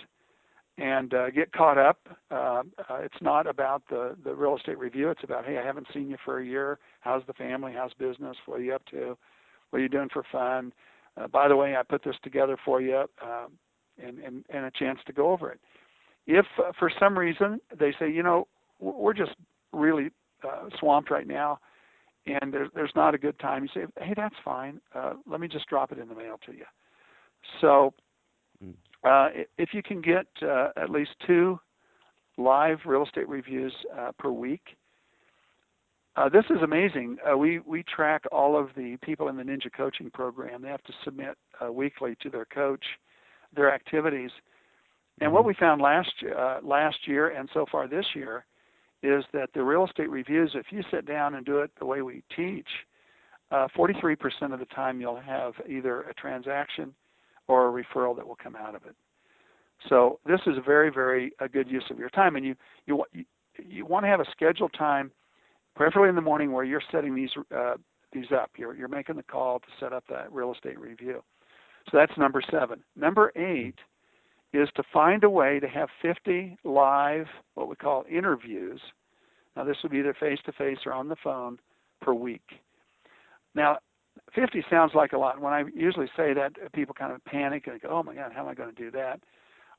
[0.78, 2.00] and uh, get caught up.
[2.30, 5.10] Uh, uh, it's not about the the real estate review.
[5.10, 6.80] It's about hey, I haven't seen you for a year.
[7.00, 7.74] How's the family?
[7.76, 8.38] How's business?
[8.46, 9.18] What are you up to?
[9.70, 10.74] What are you doing for fun?
[11.20, 13.54] Uh, by the way, I put this together for you, um,
[14.02, 15.60] and, and and a chance to go over it.
[16.28, 18.48] If uh, for some reason they say, you know,
[18.80, 19.36] we're just
[19.74, 20.12] really
[20.44, 21.60] uh, swamped right now,
[22.28, 24.80] and there's there's not a good time, you say, hey, that's fine.
[24.94, 26.66] Uh, let me just drop it in the mail to you.
[27.62, 27.94] So.
[29.04, 31.60] Uh, if you can get uh, at least two
[32.38, 34.78] live real estate reviews uh, per week,
[36.16, 37.18] uh, this is amazing.
[37.30, 40.64] Uh, we we track all of the people in the Ninja Coaching Program.
[40.64, 42.84] They have to submit uh, weekly to their coach
[43.56, 44.32] their activities.
[45.22, 45.48] And what mm-hmm.
[45.50, 48.46] we found last uh, last year and so far this year
[49.04, 52.02] is that the real estate reviews, if you sit down and do it the way
[52.02, 52.68] we teach,
[53.52, 54.18] uh, 43%
[54.54, 56.94] of the time you'll have either a transaction
[57.48, 58.96] or a referral that will come out of it.
[59.90, 62.56] So this is a very, very a good use of your time, and you
[62.86, 63.26] you you,
[63.64, 65.12] you want to have a scheduled time,
[65.76, 67.76] preferably in the morning, where you're setting these uh,
[68.12, 68.52] these up.
[68.58, 71.24] You're you're making the call to set up that real estate review.
[71.92, 72.84] So that's number seven.
[72.96, 73.76] Number eight
[74.54, 78.82] is to find a way to have 50 live, what we call interviews.
[79.56, 81.58] Now, this would be either face to face or on the phone
[82.02, 82.44] per week.
[83.56, 83.80] Now,
[84.36, 85.42] 50 sounds like a lot.
[85.42, 88.42] When I usually say that, people kind of panic and go, "Oh my God, how
[88.42, 89.20] am I going to do that?"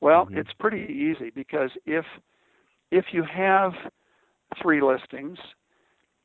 [0.01, 0.37] Well, mm-hmm.
[0.37, 2.05] it's pretty easy because if
[2.91, 3.73] if you have
[4.61, 5.37] three listings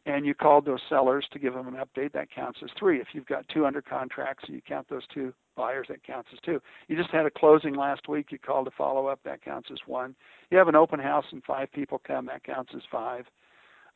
[0.06, 3.00] and you called those sellers to give them an update, that counts as three.
[3.00, 6.38] If you've got two under contracts and you count those two buyers, that counts as
[6.40, 6.60] two.
[6.88, 9.78] You just had a closing last week, you called to follow up, that counts as
[9.86, 10.14] one.
[10.50, 13.24] You have an open house and five people come, that counts as five.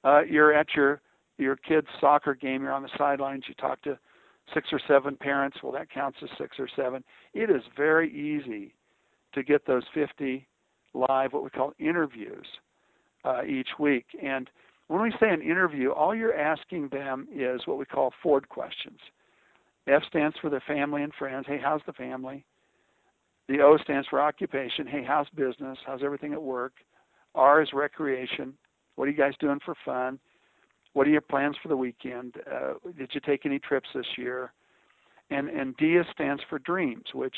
[0.04, 1.00] Uh, you're at your
[1.36, 3.96] your kid's soccer game, you're on the sidelines, you talk to
[4.54, 7.04] six or seven parents, well, that counts as six or seven.
[7.34, 8.74] It is very easy
[9.34, 10.46] to get those 50
[10.94, 12.46] live, what we call interviews,
[13.24, 14.06] uh, each week.
[14.22, 14.48] And
[14.88, 18.98] when we say an interview, all you're asking them is what we call Ford questions.
[19.87, 21.46] F stands for their family and friends.
[21.46, 22.44] Hey, how's the family?
[23.48, 24.87] The O stands for occupation.
[24.87, 25.78] Hey, how's business?
[25.87, 26.72] How's everything at work?
[27.34, 28.54] R is recreation.
[28.96, 30.18] What are you guys doing for fun?
[30.98, 32.34] What are your plans for the weekend?
[32.52, 34.52] Uh, did you take any trips this year?
[35.30, 37.37] And and D stands for dreams, which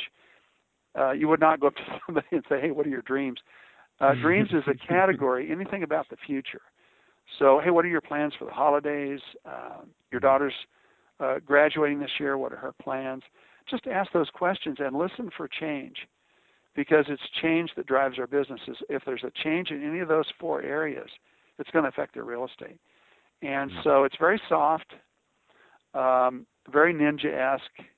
[0.99, 3.38] uh, you would not go up to somebody and say, "Hey, what are your dreams?"
[4.01, 6.62] Uh, dreams is a category, anything about the future.
[7.38, 9.20] So, hey, what are your plans for the holidays?
[9.44, 10.55] Uh, your daughter's
[11.20, 12.38] uh, graduating this year.
[12.38, 13.25] What are her plans?
[13.68, 15.96] Just ask those questions and listen for change
[16.75, 18.79] because it's change that drives our businesses.
[18.88, 21.11] If there's a change in any of those four areas,
[21.59, 22.81] it's going to affect their real estate.
[23.42, 24.92] And so it's very soft,
[25.94, 27.88] um, very ninja esque,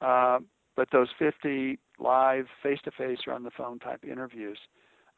[0.00, 0.38] uh,
[0.76, 4.58] but those 50 live, face to face, or on the phone type interviews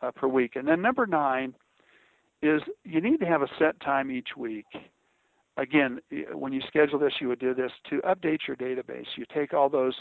[0.03, 0.57] uh, per week.
[0.57, 1.55] And then number nine
[2.43, 4.67] is you need to have a set time each week.
[5.57, 6.01] Again,
[6.33, 9.07] when you schedule this, you would do this to update your database.
[9.17, 9.95] You take all those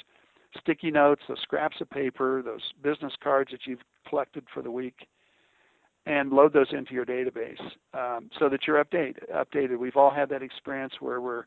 [0.59, 5.07] sticky notes, those scraps of paper, those business cards that you've collected for the week,
[6.05, 7.61] and load those into your database
[7.93, 9.23] um, so that you're updated.
[9.33, 9.77] Updated.
[9.77, 11.45] We've all had that experience where we're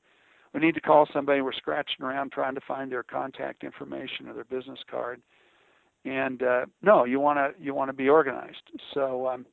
[0.55, 1.43] we need to call somebody.
[1.43, 5.21] We're scratching around trying to find their contact information or their business card.
[6.07, 8.63] And uh, no, you want to you want to be organized.
[8.95, 9.45] So um,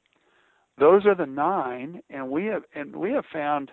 [0.80, 3.72] those are the nine, and we have and we have found,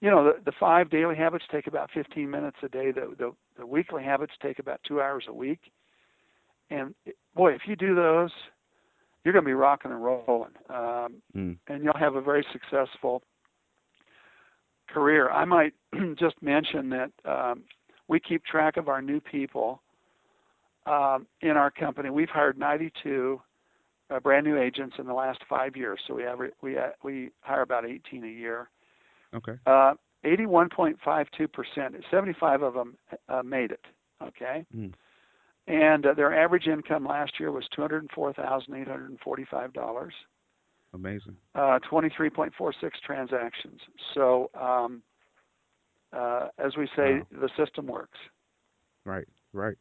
[0.00, 2.90] you know, the, the five daily habits take about 15 minutes a day.
[2.90, 5.60] The, the the weekly habits take about two hours a week.
[6.68, 6.94] And
[7.34, 8.30] boy, if you do those,
[9.30, 11.56] you're going to be rocking and rolling, um, mm.
[11.68, 13.22] and you'll have a very successful
[14.88, 15.30] career.
[15.30, 15.72] I might
[16.18, 17.62] just mention that um,
[18.08, 19.82] we keep track of our new people
[20.86, 22.10] um, in our company.
[22.10, 23.40] We've hired 92
[24.10, 26.00] uh, brand new agents in the last five years.
[26.08, 28.68] So we have we uh, we hire about 18 a year.
[29.32, 29.52] Okay.
[29.64, 29.94] Uh,
[30.24, 32.96] 81.52 percent, 75 of them
[33.28, 33.84] uh, made it.
[34.20, 34.66] Okay.
[34.76, 34.92] Mm.
[35.70, 39.72] And uh, their average income last year was two hundred four thousand eight hundred forty-five
[39.72, 40.12] dollars.
[40.92, 41.36] Amazing.
[41.54, 42.50] Uh, 23.46
[43.06, 43.78] transactions.
[44.12, 45.02] So, um,
[46.12, 47.26] uh, as we say, wow.
[47.42, 48.18] the system works.
[49.04, 49.28] Right.
[49.52, 49.76] Right.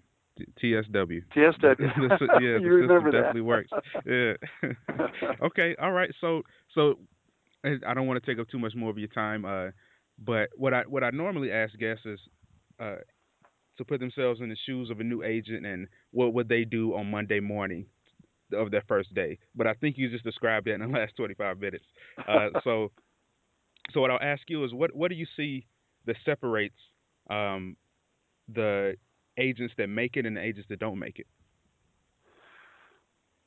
[0.64, 1.24] TSW.
[1.36, 1.82] TSW.
[2.40, 3.18] yeah, you remember that.
[3.18, 3.72] definitely works.
[4.06, 4.34] Yeah.
[5.42, 5.76] okay.
[5.82, 6.12] All right.
[6.22, 6.44] So
[6.76, 7.00] so
[7.66, 9.72] I don't want to take up too much more of your time, uh,
[10.20, 12.20] but what I what I normally ask guests is
[12.80, 12.98] uh,
[13.80, 16.94] to put themselves in the shoes of a new agent and what would they do
[16.94, 17.86] on Monday morning
[18.54, 19.40] of their first day.
[19.56, 21.86] But I think you just described that in the last 25 minutes.
[22.28, 22.92] Uh, so,
[23.92, 25.66] so what I'll ask you is, what what do you see
[26.06, 26.76] that separates
[27.30, 27.76] um,
[28.54, 28.96] the
[29.38, 31.28] agents that make it and the agents that don't make it?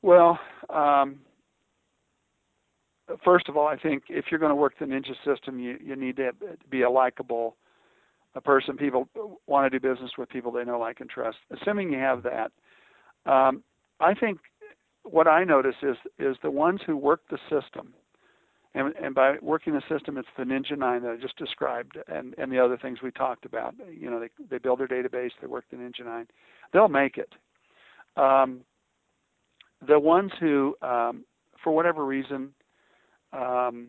[0.01, 0.37] Well,
[0.69, 1.19] um,
[3.23, 5.95] first of all, I think if you're going to work the ninja system, you you
[5.95, 6.31] need to
[6.69, 7.55] be a likable
[8.35, 8.77] a person.
[8.77, 9.09] People
[9.47, 11.37] want to do business with people they know, like, and trust.
[11.51, 12.51] Assuming you have that,
[13.31, 13.63] um,
[13.99, 14.39] I think
[15.03, 17.93] what I notice is is the ones who work the system,
[18.73, 22.35] and, and by working the system, it's the Ninja Nine that I just described, and
[22.37, 23.75] and the other things we talked about.
[23.91, 26.27] You know, they they build their database, they work the Ninja Nine,
[26.71, 27.33] they'll make it.
[28.15, 28.61] Um,
[29.85, 31.25] the ones who, um,
[31.63, 32.53] for whatever reason,
[33.33, 33.87] um,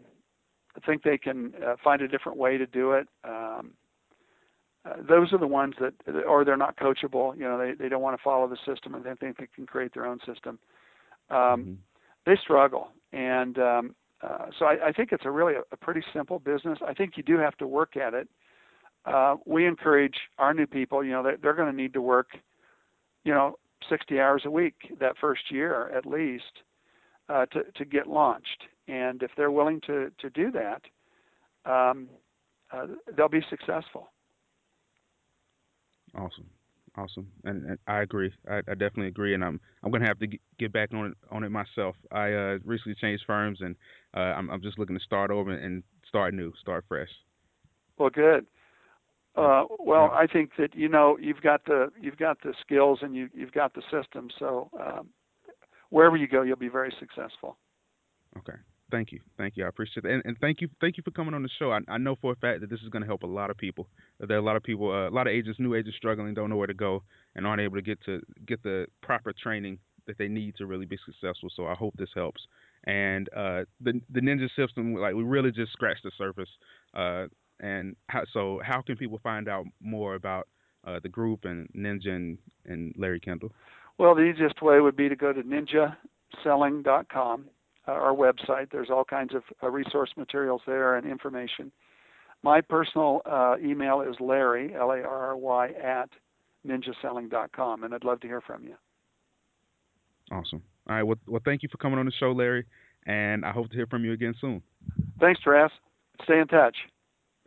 [0.84, 3.06] think they can uh, find a different way to do it.
[3.24, 3.72] Um,
[5.08, 5.94] those are the ones that,
[6.26, 7.36] or they're not coachable.
[7.36, 9.66] You know, they, they don't want to follow the system and they think they can
[9.66, 10.58] create their own system.
[11.30, 11.72] Um, mm-hmm.
[12.26, 16.02] They struggle, and um, uh, so I, I think it's a really a, a pretty
[16.12, 16.78] simple business.
[16.86, 18.28] I think you do have to work at it.
[19.04, 21.04] Uh, we encourage our new people.
[21.04, 22.28] You know, they're, they're going to need to work,
[23.24, 23.58] you know,
[23.90, 26.62] 60 hours a week that first year at least
[27.28, 28.64] uh, to to get launched.
[28.88, 30.82] And if they're willing to to do that,
[31.70, 32.08] um,
[32.72, 34.08] uh, they'll be successful.
[36.16, 36.48] Awesome,
[36.96, 38.32] awesome, and, and I agree.
[38.48, 41.42] I, I, definitely agree, and I'm I'm gonna have to get back on it on
[41.42, 41.96] it myself.
[42.12, 43.74] I uh, recently changed firms, and
[44.16, 47.08] uh, I'm I'm just looking to start over and start new, start fresh.
[47.98, 48.46] Well, good.
[49.36, 50.18] Uh, well, yeah.
[50.18, 53.52] I think that you know you've got the you've got the skills and you you've
[53.52, 54.28] got the system.
[54.38, 55.08] So um,
[55.90, 57.56] wherever you go, you'll be very successful.
[58.38, 58.58] Okay.
[58.90, 59.64] Thank you, thank you.
[59.64, 61.72] I appreciate it, and, and thank you, thank you for coming on the show.
[61.72, 63.56] I, I know for a fact that this is going to help a lot of
[63.56, 63.88] people.
[64.20, 66.50] There are a lot of people, uh, a lot of agents, new agents struggling, don't
[66.50, 67.02] know where to go,
[67.34, 70.86] and aren't able to get to get the proper training that they need to really
[70.86, 71.48] be successful.
[71.56, 72.42] So I hope this helps.
[72.84, 76.50] And uh, the the ninja system, like we really just scratched the surface.
[76.92, 77.26] Uh,
[77.60, 80.48] and how, so, how can people find out more about
[80.86, 83.52] uh, the group and Ninja and, and Larry Kendall?
[83.98, 87.44] Well, the easiest way would be to go to ninjaselling.com
[87.86, 88.70] uh, our website.
[88.70, 91.72] There's all kinds of uh, resource materials there and information.
[92.42, 96.10] My personal uh, email is Larry, L A R R Y, at
[96.66, 98.74] ninjaselling.com, and I'd love to hear from you.
[100.30, 100.62] Awesome.
[100.88, 101.02] All right.
[101.02, 102.64] Well, well, thank you for coming on the show, Larry,
[103.06, 104.62] and I hope to hear from you again soon.
[105.20, 105.72] Thanks, Taras.
[106.24, 106.76] Stay in touch.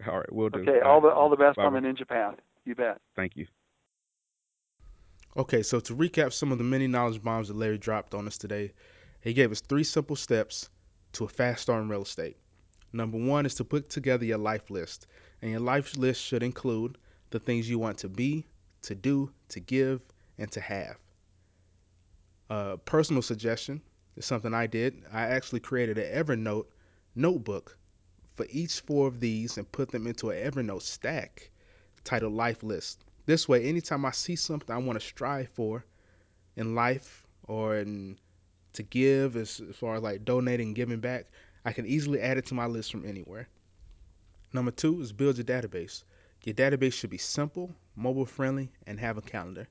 [0.07, 0.59] All right, we'll do.
[0.59, 1.67] Okay, all, all the all the best Bye-bye.
[1.67, 2.35] on the Ninja Path.
[2.65, 2.99] You bet.
[3.15, 3.47] Thank you.
[5.37, 8.37] Okay, so to recap some of the many knowledge bombs that Larry dropped on us
[8.37, 8.73] today,
[9.27, 10.69] he gave us three simple steps
[11.11, 12.37] to a fast start in real estate.
[12.93, 15.07] Number one is to put together your life list,
[15.41, 16.97] and your life list should include
[17.31, 18.45] the things you want to be,
[18.83, 20.01] to do, to give,
[20.37, 20.97] and to have.
[22.49, 23.81] A personal suggestion
[24.15, 25.03] is something I did.
[25.11, 26.67] I actually created an Evernote
[27.13, 27.77] notebook
[28.35, 31.51] for each four of these and put them into an Evernote stack
[32.05, 33.03] titled Life List.
[33.25, 35.83] This way, anytime I see something I want to strive for
[36.55, 38.17] in life or in
[38.77, 41.27] to give as, as far as like donating, giving back,
[41.65, 43.47] I can easily add it to my list from anywhere.
[44.53, 46.03] Number two is build your database.
[46.43, 49.67] Your database should be simple, mobile friendly, and have a calendar.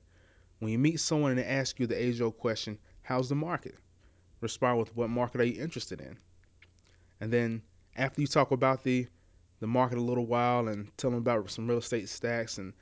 [0.59, 3.75] When you meet someone and they ask you the age old question, How's the market?
[4.41, 6.17] Respond with what market are you interested in?
[7.19, 7.63] And then
[7.95, 9.07] after you talk about the
[9.59, 12.73] the market a little while and tell them about some real estate stacks and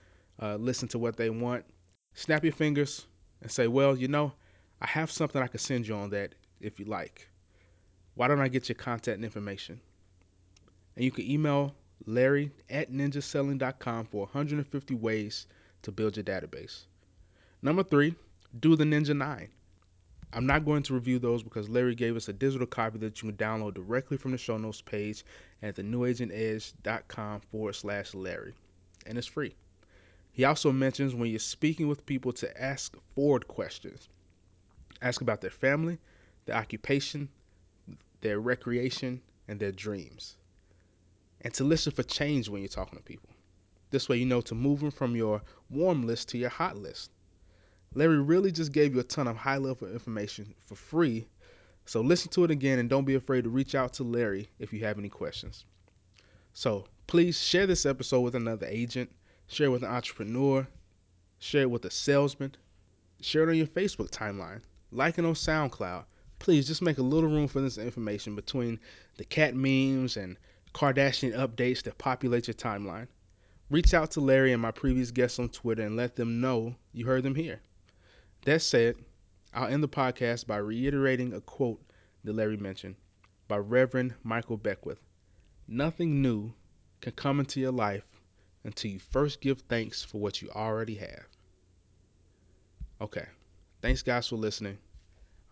[0.41, 1.63] uh, listen to what they want,
[2.13, 3.07] snap your fingers
[3.41, 4.33] and say, Well, you know,
[4.81, 7.29] I have something I can send you on that if you like.
[8.15, 9.79] Why don't I get your contact information?
[10.95, 15.47] And you can email Larry at ninjaselling.com for 150 ways
[15.81, 16.85] to build your database.
[17.61, 18.15] Number three,
[18.59, 19.49] do the Ninja 9.
[20.33, 23.31] I'm not going to review those because Larry gave us a digital copy that you
[23.31, 25.23] can download directly from the show notes page
[25.61, 28.53] at thenewagentedge.com FORD slash Larry.
[29.05, 29.55] And it's free.
[30.33, 34.09] He also mentions when you're speaking with people to ask forward questions.
[35.01, 35.99] Ask about their family,
[36.45, 37.29] their occupation,
[38.21, 40.37] their recreation, and their dreams.
[41.41, 43.29] And to listen for change when you're talking to people.
[43.91, 47.11] This way, you know to move them from your warm list to your hot list.
[47.93, 51.27] Larry really just gave you a ton of high level information for free.
[51.85, 54.73] So listen to it again and don't be afraid to reach out to Larry if
[54.73, 55.65] you have any questions.
[56.53, 59.11] So please share this episode with another agent,
[59.47, 60.67] share it with an entrepreneur,
[61.37, 62.55] share it with a salesman,
[63.21, 64.61] share it on your Facebook timeline
[64.95, 66.05] like it on SoundCloud.
[66.39, 68.79] Please just make a little room for this information between
[69.17, 70.37] the cat memes and
[70.73, 73.07] Kardashian updates that populate your timeline.
[73.69, 77.05] Reach out to Larry and my previous guests on Twitter and let them know you
[77.05, 77.61] heard them here.
[78.43, 78.95] That said,
[79.53, 81.81] I'll end the podcast by reiterating a quote
[82.23, 82.95] that Larry mentioned
[83.47, 84.99] by Reverend Michael Beckwith.
[85.67, 86.53] Nothing new
[87.01, 88.05] can come into your life
[88.63, 91.27] until you first give thanks for what you already have.
[93.01, 93.25] Okay.
[93.81, 94.77] Thanks, guys, for listening.